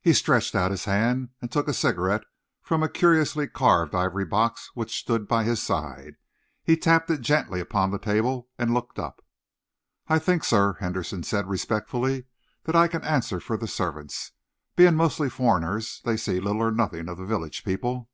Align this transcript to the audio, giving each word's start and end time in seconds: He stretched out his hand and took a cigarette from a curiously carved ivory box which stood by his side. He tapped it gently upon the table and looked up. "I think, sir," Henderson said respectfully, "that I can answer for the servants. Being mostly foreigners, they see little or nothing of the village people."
He 0.00 0.14
stretched 0.14 0.54
out 0.54 0.70
his 0.70 0.86
hand 0.86 1.28
and 1.42 1.52
took 1.52 1.68
a 1.68 1.74
cigarette 1.74 2.24
from 2.62 2.82
a 2.82 2.88
curiously 2.88 3.46
carved 3.46 3.94
ivory 3.94 4.24
box 4.24 4.70
which 4.72 4.96
stood 4.98 5.28
by 5.28 5.44
his 5.44 5.62
side. 5.62 6.14
He 6.64 6.74
tapped 6.74 7.10
it 7.10 7.20
gently 7.20 7.60
upon 7.60 7.90
the 7.90 7.98
table 7.98 8.48
and 8.58 8.72
looked 8.72 8.98
up. 8.98 9.22
"I 10.08 10.18
think, 10.18 10.42
sir," 10.42 10.78
Henderson 10.80 11.22
said 11.22 11.50
respectfully, 11.50 12.24
"that 12.64 12.74
I 12.74 12.88
can 12.88 13.04
answer 13.04 13.38
for 13.38 13.58
the 13.58 13.68
servants. 13.68 14.32
Being 14.74 14.94
mostly 14.96 15.28
foreigners, 15.28 16.00
they 16.06 16.16
see 16.16 16.40
little 16.40 16.62
or 16.62 16.72
nothing 16.72 17.06
of 17.10 17.18
the 17.18 17.26
village 17.26 17.62
people." 17.62 18.08